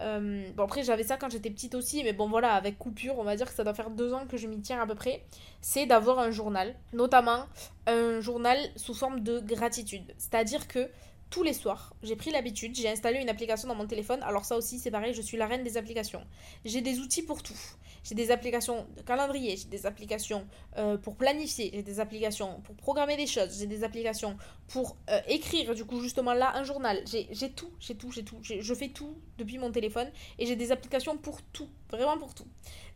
[0.00, 3.24] Euh, bon après j'avais ça quand j'étais petite aussi, mais bon voilà, avec coupure, on
[3.24, 5.22] va dire que ça doit faire deux ans que je m'y tiens à peu près.
[5.60, 7.44] C'est d'avoir un journal, notamment
[7.86, 10.14] un journal sous forme de gratitude.
[10.18, 10.88] C'est-à-dire que
[11.30, 11.94] tous les soirs.
[12.02, 14.20] J'ai pris l'habitude, j'ai installé une application dans mon téléphone.
[14.22, 16.26] Alors ça aussi, c'est pareil, je suis la reine des applications.
[16.64, 17.58] J'ai des outils pour tout.
[18.02, 20.46] J'ai des applications de calendrier, j'ai des applications
[20.78, 24.36] euh, pour planifier, j'ai des applications pour programmer des choses, j'ai des applications
[24.68, 27.02] pour euh, écrire, du coup, justement là, un journal.
[27.06, 28.38] J'ai tout, j'ai tout, j'ai tout.
[28.42, 32.46] Je fais tout depuis mon téléphone et j'ai des applications pour tout, vraiment pour tout.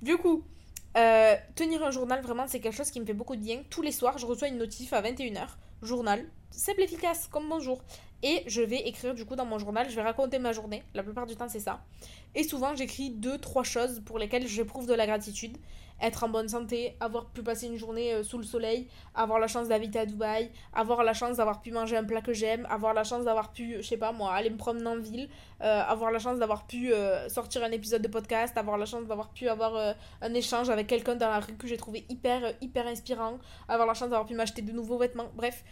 [0.01, 0.45] Du coup,
[0.97, 3.63] euh, tenir un journal, vraiment, c'est quelque chose qui me fait beaucoup de bien.
[3.71, 5.47] Tous les soirs, je reçois une notif à 21h,
[5.83, 7.83] journal, simple efficace, comme bonjour.
[8.23, 10.83] Et je vais écrire du coup dans mon journal, je vais raconter ma journée.
[10.95, 11.85] La plupart du temps, c'est ça.
[12.35, 15.59] Et souvent, j'écris deux, trois choses pour lesquelles j'éprouve de la gratitude.
[16.01, 19.47] Être en bonne santé, avoir pu passer une journée euh, sous le soleil, avoir la
[19.47, 22.95] chance d'habiter à Dubaï, avoir la chance d'avoir pu manger un plat que j'aime, avoir
[22.95, 25.29] la chance d'avoir pu, je sais pas moi, aller me promener en ville,
[25.63, 29.07] euh, avoir la chance d'avoir pu euh, sortir un épisode de podcast, avoir la chance
[29.07, 33.39] d'avoir pu avoir un échange avec quelqu'un dans la que j'ai trouvé hyper, hyper inspirant,
[33.69, 35.31] avoir la chance d'avoir pu m'acheter de nouveaux vêtements.
[35.35, 35.65] Bref,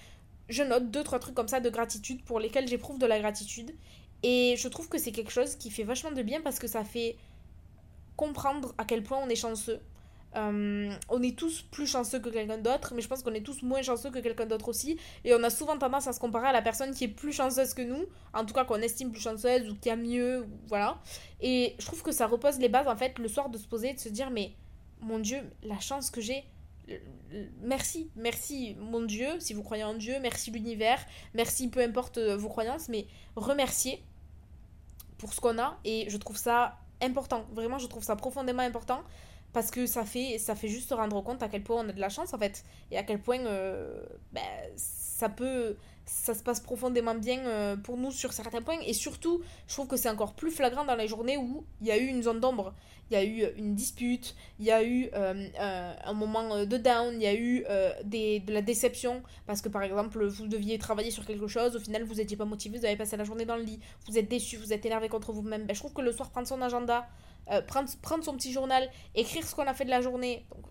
[0.48, 3.72] je note deux, trois trucs comme ça de gratitude pour lesquels j'éprouve de la gratitude.
[4.22, 6.84] Et je trouve que c'est quelque chose qui fait vachement de bien parce que ça
[6.84, 7.16] fait
[8.16, 9.80] comprendre à quel point on est chanceux.
[10.34, 13.62] Euh, on est tous plus chanceux que quelqu'un d'autre, mais je pense qu'on est tous
[13.62, 14.98] moins chanceux que quelqu'un d'autre aussi.
[15.24, 17.74] Et on a souvent tendance à se comparer à la personne qui est plus chanceuse
[17.74, 20.98] que nous, en tout cas qu'on estime plus chanceuse ou qui a mieux, voilà.
[21.40, 23.90] Et je trouve que ça repose les bases en fait le soir de se poser
[23.90, 24.52] et de se dire mais
[25.02, 26.44] mon Dieu, la chance que j'ai,
[27.60, 32.36] merci, merci mon Dieu, si vous croyez en Dieu, merci l'univers, merci peu importe euh,
[32.36, 34.02] vos croyances, mais remercier
[35.18, 39.02] pour ce qu'on a et je trouve ça important, vraiment je trouve ça profondément important
[39.52, 41.92] parce que ça fait, ça fait juste se rendre compte à quel point on a
[41.92, 43.38] de la chance en fait et à quel point
[44.32, 44.42] ben,
[44.76, 48.80] ça peut ça se passe profondément bien euh, pour nous sur certains points.
[48.86, 51.90] Et surtout je trouve que c'est encore plus flagrant dans les journées où il y
[51.90, 52.74] a eu une zone d'ombre
[53.12, 57.14] il y a eu une dispute il y a eu euh, un moment de down
[57.14, 57.64] il y a eu
[58.04, 62.04] de la déception parce que par exemple vous deviez travailler sur quelque chose au final
[62.04, 64.56] vous n'étiez pas motivé vous avez passé la journée dans le lit vous êtes déçu
[64.56, 65.66] vous êtes énervé contre vous-même.
[65.66, 67.06] Ben, je trouve que le soir prendre son agenda
[67.66, 70.64] prendre, prendre son petit journal écrire ce qu'on a fait de la journée donc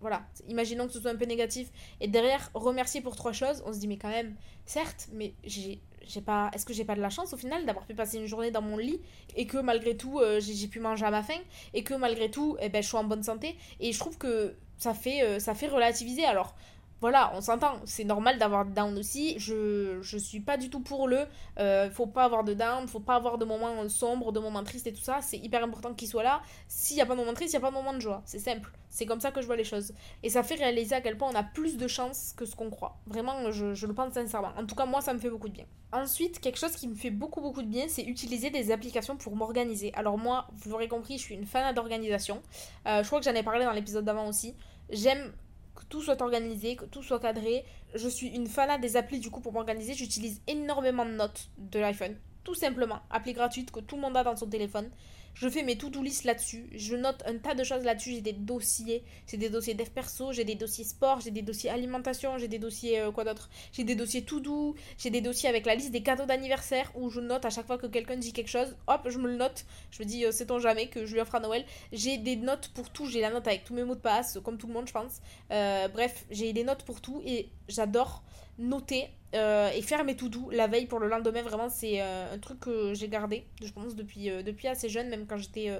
[0.00, 3.72] voilà, imaginons que ce soit un peu négatif, et derrière, remercier pour trois choses, on
[3.72, 5.82] se dit, mais quand même, certes, mais j'ai
[6.24, 8.50] pas est-ce que j'ai pas de la chance au final d'avoir pu passer une journée
[8.50, 9.00] dans mon lit
[9.36, 11.40] et que malgré tout euh, j'ai pu manger à ma faim
[11.74, 14.54] et que malgré tout eh ben, je suis en bonne santé et je trouve que
[14.76, 16.24] ça fait euh, ça fait relativiser.
[16.24, 16.54] Alors
[17.00, 19.38] voilà, on s'entend, c'est normal d'avoir down aussi.
[19.38, 21.26] Je, je suis pas du tout pour le.
[21.58, 24.86] Euh, faut pas avoir de down, faut pas avoir de moments sombres, de moments tristes
[24.86, 25.20] et tout ça.
[25.22, 26.42] C'est hyper important qu'il soit là.
[26.68, 28.22] S'il y a pas de moments tristes, il y a pas de moments de joie.
[28.26, 28.70] C'est simple.
[28.90, 29.94] C'est comme ça que je vois les choses.
[30.22, 32.70] Et ça fait réaliser à quel point on a plus de chance que ce qu'on
[32.70, 32.98] croit.
[33.06, 34.52] Vraiment, je, je le pense sincèrement.
[34.58, 35.66] En tout cas, moi, ça me fait beaucoup de bien.
[35.92, 39.36] Ensuite, quelque chose qui me fait beaucoup, beaucoup de bien, c'est utiliser des applications pour
[39.36, 39.92] m'organiser.
[39.94, 42.42] Alors, moi, vous l'aurez compris, je suis une fan d'organisation.
[42.86, 44.54] Euh, je crois que j'en ai parlé dans l'épisode d'avant aussi.
[44.90, 45.32] J'aime
[45.80, 47.64] que tout soit organisé, que tout soit cadré.
[47.94, 49.94] Je suis une fanade des applis du coup pour m'organiser.
[49.94, 52.16] J'utilise énormément de notes de l'iPhone.
[52.44, 54.90] Tout simplement, appli gratuite que tout le monde a dans son téléphone.
[55.34, 56.68] Je fais mes to-do list là-dessus.
[56.74, 58.14] Je note un tas de choses là-dessus.
[58.14, 59.02] J'ai des dossiers.
[59.26, 62.58] J'ai des dossiers dev perso, j'ai des dossiers sport, j'ai des dossiers alimentation, j'ai des
[62.58, 63.48] dossiers euh, quoi d'autre?
[63.72, 67.20] J'ai des dossiers to-do, j'ai des dossiers avec la liste des cadeaux d'anniversaire où je
[67.20, 68.76] note à chaque fois que quelqu'un dit quelque chose.
[68.86, 69.64] Hop, je me le note.
[69.90, 71.64] Je me dis, euh, sait-on jamais que je lui offre à Noël?
[71.92, 73.06] J'ai des notes pour tout.
[73.06, 75.20] J'ai la note avec tous mes mots de passe, comme tout le monde, je pense.
[75.50, 78.22] Euh, bref, j'ai des notes pour tout et j'adore
[78.60, 81.42] noter euh, et faire mes tout doux la veille pour le lendemain.
[81.42, 85.08] Vraiment, c'est euh, un truc que j'ai gardé, je pense, depuis, euh, depuis assez jeune,
[85.08, 85.72] même quand j'étais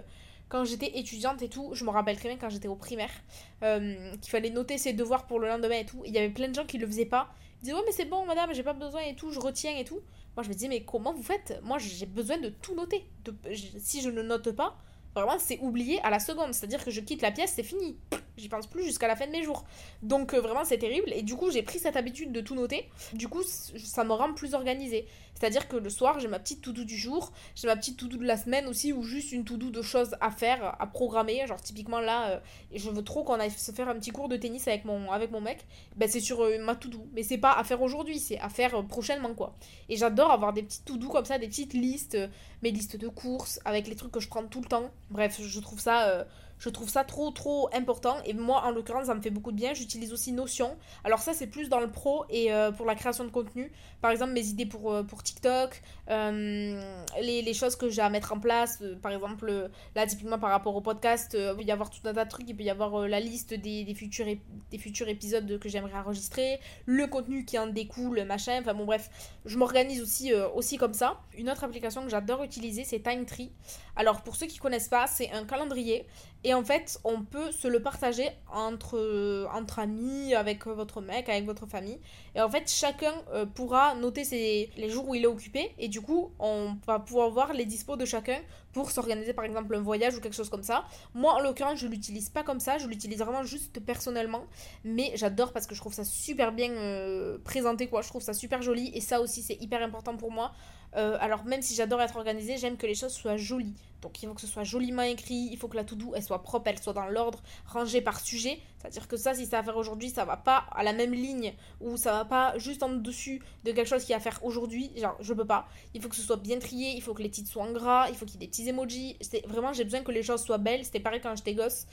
[0.49, 1.71] quand j'étais étudiante et tout.
[1.75, 3.13] Je me rappelle très bien quand j'étais au primaire,
[3.61, 6.03] qu'il fallait noter ses devoirs pour le lendemain et tout.
[6.05, 7.31] Il y avait plein de gens qui le faisaient pas.
[7.61, 9.85] Ils disaient, ouais, mais c'est bon, madame, j'ai pas besoin et tout, je retiens et
[9.85, 10.01] tout.
[10.35, 11.61] Moi, je me disais, mais comment vous faites?
[11.63, 13.05] Moi, j'ai besoin de tout noter.
[13.25, 13.33] De...
[13.79, 14.77] Si je ne note pas,
[15.15, 16.53] vraiment, c'est oublié à la seconde.
[16.53, 17.97] C'est-à-dire que je quitte la pièce, c'est fini
[18.41, 19.65] j'y pense plus jusqu'à la fin de mes jours.
[20.03, 22.89] Donc euh, vraiment c'est terrible et du coup j'ai pris cette habitude de tout noter.
[23.13, 25.07] Du coup ça me rend plus organisée.
[25.35, 28.25] C'est-à-dire que le soir j'ai ma petite to-do du jour, j'ai ma petite to-do de
[28.25, 31.47] la semaine aussi ou juste une to-do de choses à faire, à programmer.
[31.47, 32.41] Genre typiquement là euh,
[32.75, 35.65] je veux trop qu'on aille se faire un petit cours de tennis avec mon, mec.
[35.97, 37.07] Ben c'est sur euh, ma to-do.
[37.13, 39.55] Mais c'est pas à faire aujourd'hui, c'est à faire prochainement quoi.
[39.89, 42.17] Et j'adore avoir des petites to-do comme ça, des petites listes,
[42.63, 44.91] mes listes de courses avec les trucs que je prends tout le temps.
[45.11, 46.27] Bref je trouve ça
[46.61, 49.57] je trouve ça trop trop important et moi en l'occurrence ça me fait beaucoup de
[49.57, 49.75] bien.
[49.75, 50.77] J'utilise aussi Notion.
[51.05, 53.73] Alors ça c'est plus dans le pro et euh, pour la création de contenu.
[54.03, 56.81] Par exemple mes idées pour, euh, pour TikTok, euh,
[57.21, 58.83] les, les, choses que j'ai à mettre en place.
[59.03, 62.25] par exemple là typiquement par rapport au podcast, il peut y avoir tout un tas
[62.25, 62.49] de trucs.
[62.49, 64.27] Il peut y avoir la liste des, des, futurs,
[64.71, 68.59] des futurs épisodes que j'aimerais enregistrer, le contenu qui en découle, machin.
[68.61, 69.09] Enfin bon bref,
[69.47, 71.21] je m'organise aussi, aussi comme ça.
[71.39, 73.51] Une autre application que j'adore utiliser c'est Timetree.
[73.97, 76.07] Alors pour ceux qui connaissent pas, c'est un calendrier
[76.43, 81.45] et en fait, on peut se le partager entre, entre amis, avec votre mec, avec
[81.45, 82.01] votre famille.
[82.35, 85.75] Et en fait, chacun euh, pourra noter les jours où il est occupé.
[85.79, 88.39] Et du coup, on va pouvoir voir les dispos de chacun
[88.73, 90.87] pour s'organiser par exemple un voyage ou quelque chose comme ça.
[91.13, 92.79] Moi, en l'occurrence, je l'utilise pas comme ça.
[92.79, 94.45] Je l'utilise vraiment juste personnellement.
[94.83, 98.01] Mais j'adore parce que je trouve ça super bien euh, présenté, quoi.
[98.01, 98.91] Je trouve ça super joli.
[98.95, 100.53] Et ça aussi, c'est hyper important pour moi.
[100.97, 103.75] Euh, alors même si j'adore être organisée, j'aime que les choses soient jolies.
[104.03, 106.43] Donc il faut que ce soit joliment écrit, il faut que la to-do elle soit
[106.43, 108.59] propre, elle soit dans l'ordre, rangée par sujet.
[108.79, 111.53] C'est-à-dire que ça, si c'est à faire aujourd'hui, ça va pas à la même ligne
[111.81, 114.91] ou ça va pas juste en dessus de quelque chose qui est à faire aujourd'hui.
[114.97, 115.69] Genre, je peux pas.
[115.93, 118.09] Il faut que ce soit bien trié, il faut que les titres soient en gras,
[118.09, 119.19] il faut qu'il y ait des petits emojis.
[119.47, 120.85] Vraiment, j'ai besoin que les choses soient belles.
[120.85, 121.87] C'était pareil quand j'étais gosse.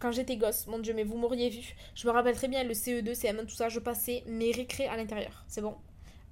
[0.00, 1.76] Quand j'étais gosse, mon dieu, mais vous m'auriez vu.
[1.94, 4.96] Je me rappelle très bien le CE2, CM1, tout ça, je passais mes récrés à
[4.96, 5.44] l'intérieur.
[5.46, 5.76] C'est bon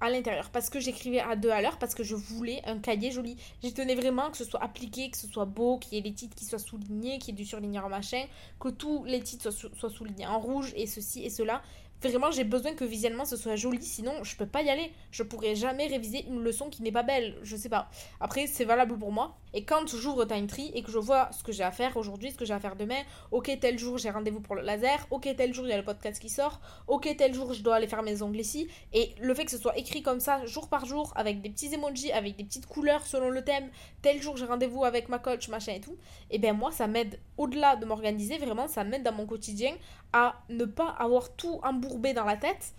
[0.01, 3.11] à l'intérieur parce que j'écrivais à deux à l'heure parce que je voulais un cahier
[3.11, 3.37] joli.
[3.63, 6.13] J'y tenais vraiment que ce soit appliqué, que ce soit beau, qu'il y ait les
[6.13, 8.25] titres qui soient soulignés, qu'il y ait du surligneur machin,
[8.59, 11.61] que tous les titres soient, soient soulignés en rouge et ceci et cela.
[12.01, 14.91] Vraiment, j'ai besoin que visuellement ce soit joli, sinon je peux pas y aller.
[15.11, 17.89] Je pourrais jamais réviser une leçon qui n'est pas belle, je sais pas.
[18.19, 19.37] Après, c'est valable pour moi.
[19.53, 22.31] Et quand j'ouvre Time Tree et que je vois ce que j'ai à faire aujourd'hui,
[22.31, 25.27] ce que j'ai à faire demain, ok, tel jour j'ai rendez-vous pour le laser, ok,
[25.35, 27.87] tel jour il y a le podcast qui sort, ok, tel jour je dois aller
[27.87, 28.69] faire mes ongles ici.
[28.93, 31.73] Et le fait que ce soit écrit comme ça, jour par jour, avec des petits
[31.73, 33.69] emojis, avec des petites couleurs selon le thème,
[34.01, 35.97] tel jour j'ai rendez-vous avec ma coach, machin et tout,
[36.29, 39.73] et eh bien moi ça m'aide, au-delà de m'organiser, vraiment ça m'aide dans mon quotidien
[40.13, 42.73] à ne pas avoir tout embourbé dans la tête.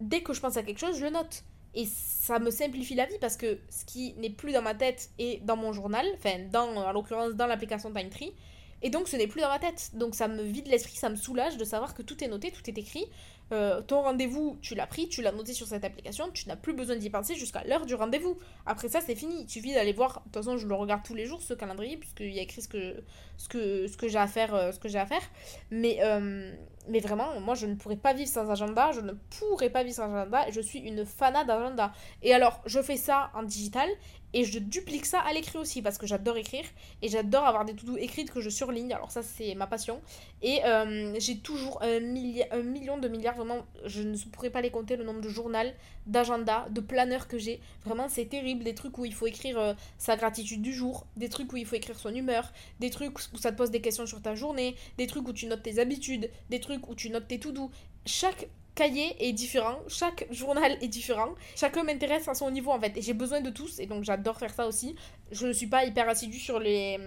[0.00, 1.42] Dès que je pense à quelque chose, je le note.
[1.78, 5.10] Et ça me simplifie la vie parce que ce qui n'est plus dans ma tête
[5.20, 8.34] est dans mon journal, enfin, dans, en l'occurrence, dans l'application Timetree.
[8.82, 9.90] Et donc ce n'est plus dans ma tête.
[9.94, 12.68] Donc ça me vide l'esprit, ça me soulage de savoir que tout est noté, tout
[12.68, 13.06] est écrit.
[13.50, 16.74] Euh, ton rendez-vous, tu l'as pris, tu l'as noté sur cette application, tu n'as plus
[16.74, 18.36] besoin d'y penser jusqu'à l'heure du rendez-vous.
[18.66, 19.42] Après ça, c'est fini.
[19.42, 20.18] Il suffit d'aller voir.
[20.18, 22.60] De toute façon, je le regarde tous les jours, ce calendrier, puisqu'il y a écrit
[22.60, 23.02] ce que,
[23.38, 24.54] ce que, ce que j'ai à faire.
[24.54, 25.22] Euh, ce que j'ai à faire.
[25.70, 26.52] Mais, euh,
[26.88, 28.92] mais vraiment, moi, je ne pourrais pas vivre sans agenda.
[28.92, 30.44] Je ne pourrais pas vivre sans agenda.
[30.50, 31.92] Je suis une fanade d'agenda.
[32.22, 33.88] Et alors, je fais ça en digital
[34.34, 36.64] et je duplique ça à l'écrit aussi parce que j'adore écrire
[37.02, 38.92] et j'adore avoir des to-do écrites que je surligne.
[38.92, 40.00] Alors ça c'est ma passion.
[40.42, 44.70] Et euh, j'ai toujours un, un, million de milliards, vraiment, je ne pourrais pas les
[44.70, 45.58] compter le nombre de journaux,
[46.06, 47.60] d'agenda, de planeurs que j'ai.
[47.84, 48.64] Vraiment c'est terrible.
[48.64, 51.66] Des trucs où il faut écrire euh, sa gratitude du jour, des trucs où il
[51.66, 54.76] faut écrire son humeur, des trucs où ça te pose des questions sur ta journée,
[54.98, 57.70] des trucs où tu notes tes habitudes, des trucs où tu notes tes to-do.
[58.04, 62.96] Chaque cahier est différent, chaque journal est différent, chacun m'intéresse à son niveau en fait,
[62.96, 64.94] et j'ai besoin de tous, et donc j'adore faire ça aussi.
[65.32, 66.98] Je ne suis pas hyper assidue sur les,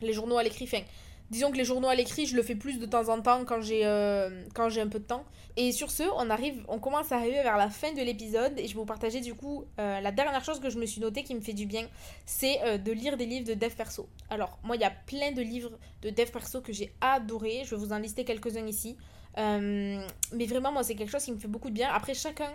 [0.00, 0.82] les journaux à l'écrit, enfin,
[1.30, 3.60] disons que les journaux à l'écrit, je le fais plus de temps en temps quand
[3.62, 5.24] j'ai euh, quand j'ai un peu de temps.
[5.56, 8.66] Et sur ce, on arrive, on commence à arriver vers la fin de l'épisode et
[8.66, 11.22] je vais vous partager du coup euh, la dernière chose que je me suis notée
[11.22, 11.86] qui me fait du bien,
[12.26, 14.08] c'est euh, de lire des livres de dev perso.
[14.30, 17.62] Alors moi, il y a plein de livres de dev perso que j'ai adoré.
[17.64, 18.96] Je vais vous en lister quelques-uns ici.
[19.36, 21.90] Mais vraiment, moi, c'est quelque chose qui me fait beaucoup de bien.
[21.92, 22.52] Après, chacun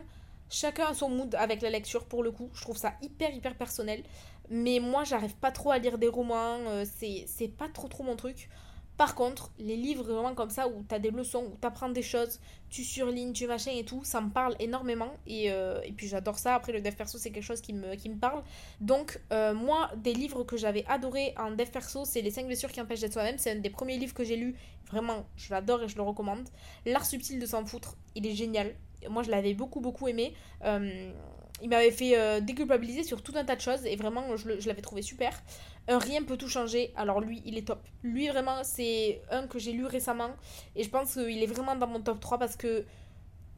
[0.49, 2.49] chacun a son mood avec la lecture pour le coup.
[2.53, 4.03] Je trouve ça hyper hyper personnel.
[4.49, 6.59] Mais moi, j'arrive pas trop à lire des romans.
[6.85, 8.49] c'est pas trop trop mon truc.
[8.97, 12.39] Par contre, les livres vraiment comme ça où t'as des leçons, où t'apprends des choses,
[12.71, 15.11] tu surlignes, tu machin et tout, ça me parle énormément.
[15.27, 16.55] Et, euh, puis j'adore ça.
[16.55, 18.41] Après, le dev perso, c'est quelque chose qui me, qui me parle.
[18.81, 22.71] Donc, euh, moi, des livres que j'avais adoré en dev perso, c'est Les 5 blessures
[22.71, 23.37] qui empêchent d'être soi-même.
[23.37, 24.55] C'est un des premiers livres que j'ai lu.
[24.87, 26.49] Vraiment, je l'adore et je le recommande.
[26.85, 28.73] L'art subtil de s'en foutre, il est génial.
[29.07, 30.33] Moi, je l'avais beaucoup, beaucoup aimé.
[30.65, 31.11] Euh,
[31.61, 34.81] il m'avait fait euh, déculpabiliser sur tout un tas de choses et vraiment je, l'avais
[34.81, 35.41] trouvé super.
[35.87, 37.83] Un rien peut tout changer, alors lui il est top.
[38.03, 40.29] Lui vraiment c'est un que j'ai lu récemment
[40.75, 42.85] et je pense qu'il est vraiment dans mon top 3 parce que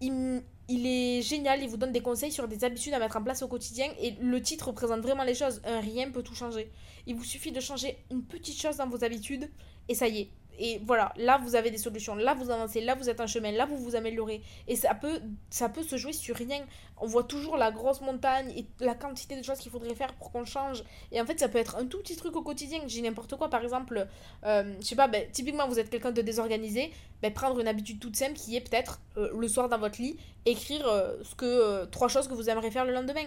[0.02, 3.24] il, il, est génial, il vous donne des conseils sur des habitudes à mettre en
[3.24, 5.62] place au quotidien et le titre représente vraiment les choses.
[5.66, 6.72] Un rien peut tout changer.
[7.06, 9.50] Il vous suffit de changer une petite chose dans vos habitudes
[9.90, 10.30] et ça y est,
[10.60, 13.52] et voilà, là vous avez des solutions, là vous avancez, là vous êtes un chemin,
[13.52, 14.42] là vous vous améliorez.
[14.68, 16.60] Et ça peut, ça peut se jouer sur rien.
[17.02, 20.32] On voit toujours la grosse montagne et la quantité de choses qu'il faudrait faire pour
[20.32, 20.84] qu'on change.
[21.14, 22.82] Et en fait, ça peut être un tout petit truc au quotidien.
[22.88, 24.06] J'ai n'importe quoi, par exemple,
[24.44, 26.92] euh, je sais pas, ben, typiquement vous êtes quelqu'un de désorganisé,
[27.22, 30.18] ben, prendre une habitude toute simple qui est peut-être euh, le soir dans votre lit,
[30.46, 33.24] écrire euh, ce que, trois choses que vous aimeriez faire le lendemain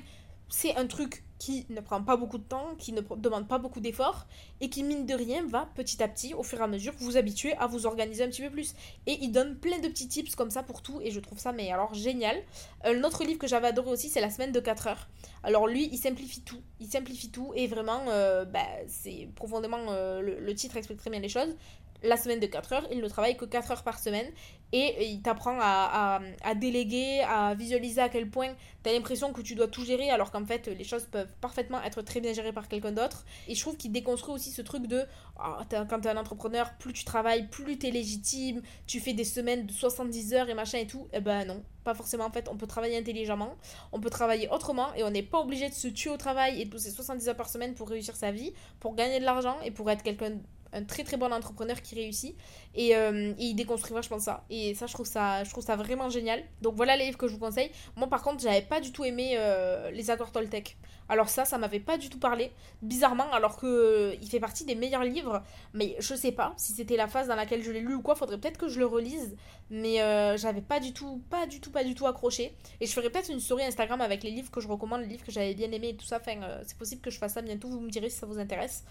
[0.52, 3.80] c'est un truc qui ne prend pas beaucoup de temps, qui ne demande pas beaucoup
[3.80, 4.26] d'efforts
[4.60, 7.16] et qui, mine de rien, va petit à petit, au fur et à mesure, vous
[7.16, 8.74] habituer à vous organiser un petit peu plus.
[9.06, 11.52] Et il donne plein de petits tips comme ça pour tout et je trouve ça,
[11.52, 12.36] mais alors génial.
[12.84, 15.08] Euh, L'autre livre que j'avais adoré aussi, c'est La semaine de 4 heures.
[15.42, 16.60] Alors lui, il simplifie tout.
[16.80, 19.86] Il simplifie tout et vraiment, euh, bah, c'est profondément.
[19.88, 21.56] Euh, le, titre explique très bien les choses
[22.02, 24.30] la semaine de 4 heures, il ne travaille que 4 heures par semaine
[24.72, 26.20] et il t'apprend à,
[26.56, 30.46] déléguer, à visualiser à quel point tu l'impression que tu dois tout gérer alors qu'en
[30.46, 33.24] fait les choses peuvent parfaitement être très bien gérées par quelqu'un d'autre.
[33.48, 35.04] Et je trouve qu'il déconstruit aussi ce truc de
[35.38, 39.12] oh, quand tu es un entrepreneur, plus tu travailles, plus tu es légitime, tu fais
[39.12, 41.06] des semaines de 70 heures et machin et tout.
[41.12, 43.56] Eh ben non, pas forcément en fait, on peut travailler intelligemment,
[43.92, 46.64] on peut travailler autrement et on n'est pas obligé de se tuer au travail et
[46.64, 49.70] de pousser 70 heures par semaine pour réussir sa vie, pour gagner de l'argent et
[49.70, 50.38] pour être quelqu'un
[50.72, 52.36] un très très bon entrepreneur qui réussit.
[52.74, 54.44] Et, euh, il déconstruit ça.
[54.50, 56.42] Et ça je trouve ça je trouve ça vraiment génial.
[56.62, 57.70] Donc voilà les livres que je vous conseille.
[57.96, 60.76] Moi par contre j'avais pas du tout aimé euh, les accords Toltec.
[61.08, 62.52] Alors ça ça m'avait pas du tout parlé.
[62.80, 65.42] Bizarrement alors que euh, il fait partie des meilleurs livres.
[65.74, 68.14] Mais je sais pas si c'était la phase dans laquelle je l'ai lu ou quoi.
[68.14, 69.36] Faudrait peut-être que je le relise.
[69.70, 69.96] Mais
[70.38, 72.54] j'avais pas du tout pas du tout pas du tout accroché.
[72.80, 75.24] Et je ferai peut-être une story Instagram avec les livres que je recommande les livres
[75.24, 76.18] que j'avais bien aimé et tout ça.
[76.20, 77.68] Enfin c'est possible que je fasse ça bientôt.
[77.68, 78.84] Vous me direz si ça vous intéresse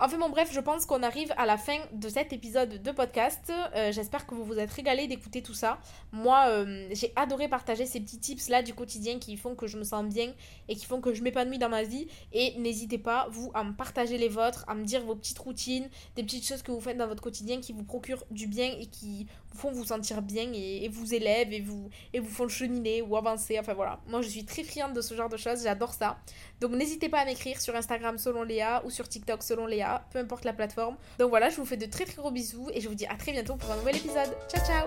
[0.00, 3.52] Enfin bon bref, je pense qu'on arrive à la fin de cet épisode de podcast.
[3.74, 5.80] Euh, j'espère que vous vous êtes régalé d'écouter tout ça.
[6.12, 9.76] Moi, euh, j'ai adoré partager ces petits tips là du quotidien qui font que je
[9.76, 10.32] me sens bien
[10.68, 12.06] et qui font que je m'épanouis dans ma vie.
[12.32, 15.88] Et n'hésitez pas, vous, à me partager les vôtres, à me dire vos petites routines,
[16.14, 18.86] des petites choses que vous faites dans votre quotidien qui vous procurent du bien et
[18.86, 23.02] qui vous font vous sentir bien et, vous élèvent et vous, et vous font cheminer
[23.02, 23.58] ou avancer.
[23.58, 26.18] Enfin voilà, moi je suis très friande de ce genre de choses, j'adore ça.
[26.60, 30.18] Donc n'hésitez pas à m'écrire sur Instagram selon Léa ou sur TikTok selon Léa peu
[30.18, 30.96] importe la plateforme.
[31.18, 33.14] Donc voilà, je vous fais de très très gros bisous et je vous dis à
[33.14, 34.34] très bientôt pour un nouvel épisode.
[34.48, 34.86] Ciao ciao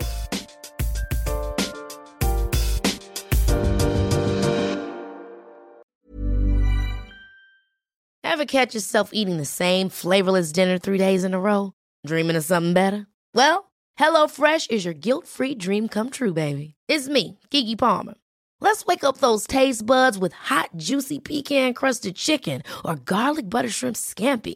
[8.23, 11.73] Ever catch yourself eating the same flavorless dinner three days in a row?
[12.07, 13.05] Dreaming of something better?
[13.35, 16.75] Well, HelloFresh is your guilt-free dream come true, baby.
[16.87, 18.15] It's me, Kiki Palmer.
[18.61, 23.95] Let's wake up those taste buds with hot, juicy pecan-crusted chicken or garlic butter shrimp
[23.95, 24.55] scampi.